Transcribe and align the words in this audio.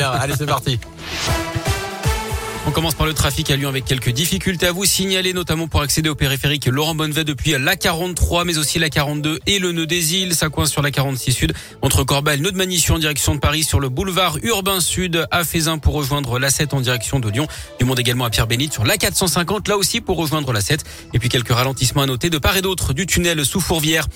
Allez, 0.00 0.34
c'est 0.36 0.46
parti. 0.46 0.78
On 2.66 2.70
commence 2.70 2.94
par 2.94 3.06
le 3.06 3.12
trafic 3.12 3.50
à 3.50 3.56
Lyon 3.56 3.68
avec 3.68 3.84
quelques 3.84 4.08
difficultés 4.08 4.66
à 4.66 4.72
vous 4.72 4.86
signaler, 4.86 5.34
notamment 5.34 5.68
pour 5.68 5.82
accéder 5.82 6.08
au 6.08 6.14
périphérique 6.14 6.64
Laurent 6.64 6.94
Bonnevet 6.94 7.24
depuis 7.24 7.50
la 7.58 7.76
43, 7.76 8.46
mais 8.46 8.56
aussi 8.56 8.78
la 8.78 8.88
42 8.88 9.38
et 9.46 9.58
le 9.58 9.72
nœud 9.72 9.86
des 9.86 10.14
îles. 10.14 10.34
Ça 10.34 10.48
coince 10.48 10.70
sur 10.70 10.80
la 10.80 10.90
46 10.90 11.32
sud 11.32 11.52
entre 11.82 12.04
Corbeil, 12.04 12.40
nœud 12.40 12.52
de 12.52 12.56
Manissio 12.56 12.94
en 12.94 12.98
direction 12.98 13.34
de 13.34 13.40
Paris 13.40 13.64
sur 13.64 13.80
le 13.80 13.90
boulevard 13.90 14.38
urbain 14.42 14.80
sud 14.80 15.26
à 15.30 15.44
Fézin 15.44 15.76
pour 15.76 15.92
rejoindre 15.92 16.38
la 16.38 16.48
7 16.48 16.72
en 16.72 16.80
direction 16.80 17.20
de 17.20 17.28
Lyon. 17.28 17.46
Du 17.78 17.84
monde 17.84 18.00
également 18.00 18.24
à 18.24 18.30
Pierre-Bénite 18.30 18.72
sur 18.72 18.84
la 18.86 18.96
450, 18.96 19.68
là 19.68 19.76
aussi 19.76 20.00
pour 20.00 20.16
rejoindre 20.16 20.50
la 20.54 20.62
7. 20.62 20.84
Et 21.12 21.18
puis 21.18 21.28
quelques 21.28 21.52
ralentissements 21.52 22.02
à 22.02 22.06
noter 22.06 22.30
de 22.30 22.38
part 22.38 22.56
et 22.56 22.62
d'autre 22.62 22.94
du 22.94 23.04
tunnel 23.04 23.44
sous 23.44 23.60
Fourvière. 23.60 24.06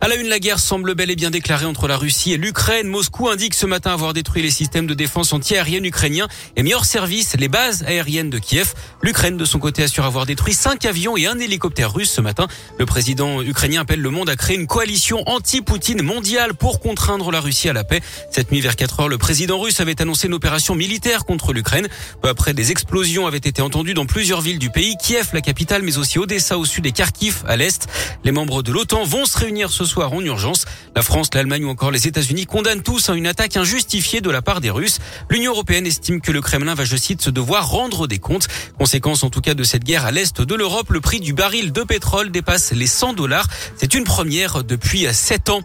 À 0.00 0.08
la 0.08 0.14
une, 0.14 0.28
la 0.28 0.38
guerre 0.38 0.60
semble 0.60 0.94
bel 0.94 1.10
et 1.10 1.16
bien 1.16 1.30
déclarée 1.30 1.66
entre 1.66 1.86
la 1.86 1.98
Russie 1.98 2.32
et 2.32 2.38
l'Ukraine. 2.38 2.86
Moscou 2.86 3.28
indique 3.28 3.52
ce 3.52 3.66
matin 3.66 3.92
avoir 3.92 4.14
détruit 4.14 4.42
les 4.42 4.50
systèmes 4.50 4.86
de 4.86 4.94
défense 4.94 5.34
antiaérienne 5.34 5.84
ukrainiens 5.84 6.28
et 6.56 6.62
mis 6.62 6.72
service 6.82 7.36
les 7.36 7.48
bases 7.48 7.82
aériennes 7.82 7.97
de 7.98 8.38
Kiev. 8.38 8.74
L'Ukraine, 9.02 9.36
de 9.36 9.44
son 9.44 9.58
côté, 9.58 9.82
assure 9.82 10.04
avoir 10.04 10.24
détruit 10.24 10.54
cinq 10.54 10.84
avions 10.84 11.16
et 11.16 11.26
un 11.26 11.38
hélicoptère 11.38 11.92
russe 11.92 12.10
ce 12.10 12.20
matin. 12.20 12.46
Le 12.78 12.86
président 12.86 13.42
ukrainien 13.42 13.80
appelle 13.80 14.00
le 14.00 14.10
monde 14.10 14.30
à 14.30 14.36
créer 14.36 14.56
une 14.56 14.68
coalition 14.68 15.22
anti-Poutine 15.26 16.02
mondiale 16.02 16.54
pour 16.54 16.78
contraindre 16.80 17.32
la 17.32 17.40
Russie 17.40 17.68
à 17.68 17.72
la 17.72 17.82
paix. 17.82 18.00
Cette 18.30 18.52
nuit 18.52 18.60
vers 18.60 18.76
4 18.76 19.00
heures, 19.00 19.08
le 19.08 19.18
président 19.18 19.58
russe 19.58 19.80
avait 19.80 20.00
annoncé 20.00 20.28
une 20.28 20.34
opération 20.34 20.76
militaire 20.76 21.24
contre 21.24 21.52
l'Ukraine. 21.52 21.88
Peu 22.22 22.28
après, 22.28 22.54
des 22.54 22.70
explosions 22.70 23.26
avaient 23.26 23.38
été 23.38 23.62
entendues 23.62 23.94
dans 23.94 24.06
plusieurs 24.06 24.40
villes 24.40 24.60
du 24.60 24.70
pays. 24.70 24.96
Kiev, 24.96 25.30
la 25.32 25.40
capitale, 25.40 25.82
mais 25.82 25.98
aussi 25.98 26.18
Odessa 26.18 26.56
au 26.56 26.64
sud 26.64 26.86
et 26.86 26.92
Kharkiv 26.92 27.42
à 27.48 27.56
l'est. 27.56 27.88
Les 28.24 28.32
membres 28.32 28.62
de 28.62 28.70
l'OTAN 28.70 29.04
vont 29.04 29.26
se 29.26 29.36
réunir 29.38 29.70
ce 29.70 29.84
soir 29.84 30.12
en 30.12 30.20
urgence. 30.20 30.66
La 30.94 31.02
France, 31.02 31.30
l'Allemagne 31.34 31.64
ou 31.64 31.70
encore 31.70 31.90
les 31.90 32.06
États-Unis 32.06 32.46
condamnent 32.46 32.82
tous 32.82 33.10
une 33.10 33.26
attaque 33.26 33.56
injustifiée 33.56 34.20
de 34.20 34.30
la 34.30 34.40
part 34.40 34.60
des 34.60 34.70
Russes. 34.70 34.98
L'Union 35.30 35.52
européenne 35.52 35.86
estime 35.86 36.20
que 36.20 36.32
le 36.32 36.40
Kremlin 36.40 36.74
va, 36.74 36.84
je 36.84 36.96
cite, 36.96 37.22
se 37.22 37.30
devoir 37.30 37.68
rendre 37.68 37.87
des 37.88 38.18
comptes. 38.18 38.48
Conséquence 38.78 39.22
en 39.22 39.30
tout 39.30 39.40
cas 39.40 39.54
de 39.54 39.64
cette 39.64 39.84
guerre 39.84 40.04
à 40.04 40.10
l'est 40.10 40.40
de 40.40 40.54
l'Europe, 40.54 40.90
le 40.90 41.00
prix 41.00 41.20
du 41.20 41.32
baril 41.32 41.72
de 41.72 41.82
pétrole 41.82 42.30
dépasse 42.30 42.72
les 42.72 42.86
100 42.86 43.14
dollars. 43.14 43.46
C'est 43.76 43.94
une 43.94 44.04
première 44.04 44.62
depuis 44.62 45.06
7 45.10 45.48
ans. 45.48 45.62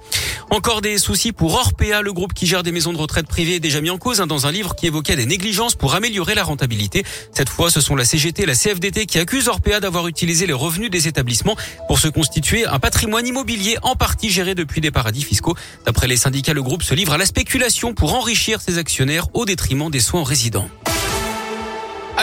Encore 0.50 0.82
des 0.82 0.98
soucis 0.98 1.32
pour 1.32 1.54
Orpea, 1.56 2.02
le 2.02 2.14
groupe 2.14 2.34
qui 2.34 2.48
gère 2.48 2.64
des 2.64 2.72
maisons 2.72 2.94
de 2.94 2.98
retraite 2.98 3.28
privées 3.28 3.60
déjà 3.60 3.82
mis 3.82 3.90
en 3.90 3.98
cause 3.98 4.22
hein, 4.22 4.28
dans 4.28 4.48
un 4.48 4.52
livre 4.52 4.76
qui 4.76 4.88
évoquait 4.88 5.16
des 5.16 5.26
négligences 5.26 5.76
pour 5.76 5.96
améliorer 5.96 6.36
la 6.36 6.44
rentabilité. 6.44 7.04
Cette 7.32 7.50
fois, 7.50 7.70
ce 7.70 7.82
sont 7.82 7.96
la 7.96 8.06
CGT 8.06 8.44
et 8.44 8.46
la 8.46 8.56
CFDT 8.56 9.06
qui 9.06 9.20
accusent 9.20 9.48
Orpea 9.48 9.80
d'avoir 9.80 10.08
utilisé 10.08 10.46
les 10.46 10.54
revenus 10.54 10.90
des 10.90 11.08
établissements 11.08 11.56
pour 11.88 12.00
se 12.00 12.08
constituer 12.08 12.66
un 12.66 12.80
patrimoine 12.80 13.28
immobilier 13.28 13.78
en 13.82 13.96
partie 13.96 14.30
géré 14.30 14.56
depuis 14.56 14.82
des 14.82 14.92
paradis 14.92 15.24
fiscaux. 15.24 15.56
D'après 15.86 16.08
les 16.08 16.18
syndicats, 16.18 16.54
le 16.54 16.64
groupe 16.64 16.84
se 16.84 16.94
livre 16.94 17.14
à 17.14 17.18
la 17.18 17.26
spéculation 17.26 17.94
pour 17.94 18.14
enrichir 18.14 18.62
ses 18.62 18.78
actionnaires 18.78 19.28
au 19.34 19.46
détriment 19.46 19.90
des 19.90 20.00
soins 20.00 20.24
résidents. 20.24 20.70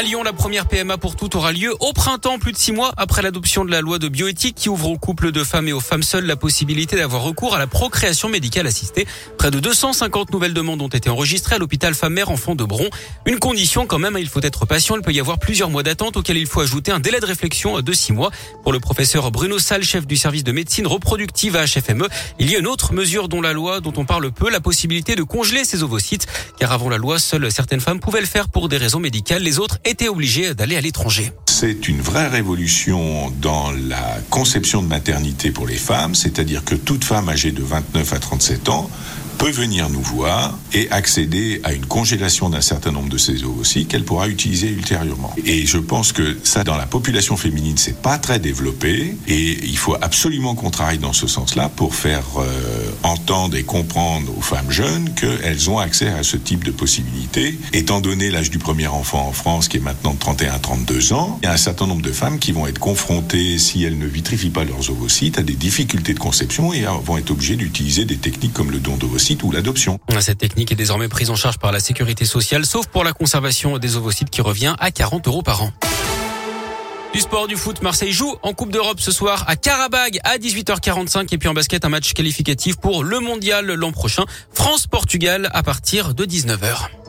À 0.00 0.02
Lyon, 0.02 0.22
la 0.22 0.32
première 0.32 0.66
PMA 0.66 0.96
pour 0.96 1.14
toutes 1.14 1.34
aura 1.34 1.52
lieu 1.52 1.74
au 1.78 1.92
printemps, 1.92 2.38
plus 2.38 2.52
de 2.52 2.56
six 2.56 2.72
mois 2.72 2.94
après 2.96 3.20
l'adoption 3.20 3.66
de 3.66 3.70
la 3.70 3.82
loi 3.82 3.98
de 3.98 4.08
bioéthique 4.08 4.54
qui 4.54 4.70
ouvre 4.70 4.88
aux 4.88 4.96
couples 4.96 5.30
de 5.30 5.44
femmes 5.44 5.68
et 5.68 5.74
aux 5.74 5.80
femmes 5.80 6.02
seules 6.02 6.24
la 6.24 6.36
possibilité 6.36 6.96
d'avoir 6.96 7.20
recours 7.20 7.54
à 7.54 7.58
la 7.58 7.66
procréation 7.66 8.30
médicale 8.30 8.66
assistée. 8.66 9.06
Près 9.36 9.50
de 9.50 9.60
250 9.60 10.32
nouvelles 10.32 10.54
demandes 10.54 10.80
ont 10.80 10.88
été 10.88 11.10
enregistrées 11.10 11.56
à 11.56 11.58
l'hôpital 11.58 11.94
femme-mère 11.94 12.30
enfant 12.30 12.54
de 12.54 12.64
Bron. 12.64 12.88
Une 13.26 13.38
condition 13.38 13.86
quand 13.86 13.98
même, 13.98 14.16
il 14.18 14.30
faut 14.30 14.40
être 14.40 14.64
patient. 14.64 14.96
Il 14.96 15.02
peut 15.02 15.12
y 15.12 15.20
avoir 15.20 15.38
plusieurs 15.38 15.68
mois 15.68 15.82
d'attente 15.82 16.16
auxquels 16.16 16.38
il 16.38 16.46
faut 16.46 16.62
ajouter 16.62 16.92
un 16.92 17.00
délai 17.00 17.20
de 17.20 17.26
réflexion 17.26 17.82
de 17.82 17.92
six 17.92 18.14
mois. 18.14 18.30
Pour 18.62 18.72
le 18.72 18.80
professeur 18.80 19.30
Bruno 19.30 19.58
Salle, 19.58 19.82
chef 19.82 20.06
du 20.06 20.16
service 20.16 20.44
de 20.44 20.52
médecine 20.52 20.86
reproductive 20.86 21.56
à 21.56 21.66
HFME, 21.66 22.08
il 22.38 22.50
y 22.50 22.56
a 22.56 22.58
une 22.58 22.68
autre 22.68 22.94
mesure 22.94 23.28
dont 23.28 23.42
la 23.42 23.52
loi, 23.52 23.80
dont 23.80 23.92
on 23.98 24.06
parle 24.06 24.32
peu, 24.32 24.48
la 24.48 24.60
possibilité 24.60 25.14
de 25.14 25.24
congeler 25.24 25.66
ses 25.66 25.82
ovocytes. 25.82 26.26
Car 26.58 26.72
avant 26.72 26.88
la 26.88 26.96
loi, 26.96 27.18
seules 27.18 27.52
certaines 27.52 27.80
femmes 27.80 28.00
pouvaient 28.00 28.20
le 28.20 28.26
faire 28.26 28.48
pour 28.48 28.70
des 28.70 28.78
raisons 28.78 28.98
médicales. 28.98 29.42
Les 29.42 29.58
autres 29.58 29.76
étaient 29.91 30.08
obligés 30.08 30.55
d'aller 30.55 30.77
à 30.77 30.80
l'étranger. 30.80 31.33
C'est 31.46 31.88
une 31.88 32.00
vraie 32.00 32.28
révolution 32.28 33.30
dans 33.42 33.70
la 33.72 34.19
conception 34.30 34.83
de 34.83 34.88
maternité 34.88 35.51
pour 35.51 35.67
les 35.67 35.77
femmes, 35.77 36.14
c'est-à-dire 36.14 36.64
que 36.64 36.74
toute 36.74 37.05
femme 37.05 37.28
âgée 37.28 37.52
de 37.52 37.62
29 37.62 38.12
à 38.12 38.18
37 38.18 38.68
ans 38.70 38.90
peut 39.40 39.51
venir 39.51 39.89
nous 39.89 40.02
voir 40.02 40.58
et 40.74 40.90
accéder 40.90 41.62
à 41.64 41.73
une 41.73 41.86
congélation 41.86 42.51
d'un 42.51 42.61
certain 42.61 42.92
nombre 42.92 43.08
de 43.08 43.17
ses 43.17 43.42
ovocytes 43.42 43.89
qu'elle 43.89 44.05
pourra 44.05 44.28
utiliser 44.28 44.68
ultérieurement. 44.68 45.34
Et 45.46 45.64
je 45.64 45.78
pense 45.78 46.12
que 46.12 46.36
ça, 46.45 46.62
dans 46.62 46.77
la 46.77 46.84
population 46.84 47.39
féminine, 47.39 47.78
c'est 47.78 47.96
pas 47.96 48.18
très 48.18 48.39
développé 48.39 49.17
et 49.27 49.58
il 49.64 49.78
faut 49.78 49.96
absolument 50.02 50.55
qu'on 50.55 50.68
travaille 50.68 50.98
dans 50.98 51.14
ce 51.14 51.27
sens-là 51.27 51.70
pour 51.74 51.95
faire 51.95 52.23
euh, 52.39 52.90
entendre 53.02 53.56
et 53.56 53.62
comprendre 53.62 54.30
aux 54.36 54.42
femmes 54.42 54.70
jeunes 54.70 55.14
qu'elles 55.14 55.70
ont 55.70 55.78
accès 55.78 56.08
à 56.08 56.22
ce 56.22 56.36
type 56.36 56.62
de 56.62 56.70
possibilités. 56.70 57.58
Étant 57.72 58.02
donné 58.02 58.30
l'âge 58.30 58.51
du 58.51 58.58
premier 58.58 58.89
enfant 58.89 59.27
en 59.27 59.33
France 59.33 59.68
qui 59.68 59.78
est 59.78 59.80
maintenant 59.80 60.12
de 60.12 60.18
31 60.18 60.52
à 60.52 60.58
32 60.58 61.14
ans, 61.14 61.39
il 61.42 61.46
y 61.46 61.48
a 61.48 61.52
un 61.52 61.57
certain 61.57 61.86
nombre 61.86 62.02
de 62.02 62.12
femmes 62.12 62.39
qui 62.40 62.52
vont 62.52 62.67
être 62.67 62.78
confrontées, 62.78 63.57
si 63.57 63.84
elles 63.84 63.98
ne 63.98 64.07
vitrifient 64.07 64.51
pas 64.51 64.64
leurs 64.64 64.90
ovocytes, 64.90 65.39
à 65.39 65.42
des 65.42 65.55
difficultés 65.55 66.12
de 66.12 66.18
conception 66.18 66.74
et 66.74 66.84
vont 67.07 67.17
être 67.17 67.30
obligées 67.30 67.57
d'utiliser 67.57 68.05
des 68.05 68.18
techniques 68.18 68.52
comme 68.52 68.70
le 68.70 68.80
don 68.80 68.98
d'ovocytes 68.98 69.30
Cette 70.20 70.39
technique 70.39 70.73
est 70.73 70.77
désormais 70.77 71.08
prise 71.08 71.30
en 71.30 71.36
charge 71.36 71.58
par 71.58 71.73
la 71.73 71.80
sécurité 71.80 72.24
sociale, 72.24 72.67
sauf 72.67 72.86
pour 72.86 73.05
la 73.05 73.13
conservation 73.13 73.79
des 73.79 73.96
ovocytes 73.96 74.30
qui 74.30 74.41
revient 74.41 74.74
à 74.79 74.91
40 74.91 75.29
euros 75.29 75.42
par 75.42 75.63
an. 75.63 75.73
Du 77.13 77.20
sport 77.20 77.48
du 77.48 77.57
foot, 77.57 77.83
Marseille 77.83 78.13
joue 78.13 78.36
en 78.42 78.52
Coupe 78.55 78.70
d'Europe 78.70 79.01
ce 79.01 79.11
soir 79.11 79.45
à 79.48 79.57
Karabag 79.57 80.20
à 80.23 80.39
18h45 80.39 81.33
et 81.33 81.39
puis 81.39 81.48
en 81.48 81.55
basket 81.55 81.85
un 81.85 81.89
match 81.89 82.13
qualificatif 82.13 82.77
pour 82.77 83.02
le 83.02 83.19
mondial 83.19 83.67
l'an 83.67 83.90
prochain. 83.90 84.24
France-Portugal 84.52 85.48
à 85.52 85.63
partir 85.63 86.14
de 86.14 86.24
19h. 86.24 86.99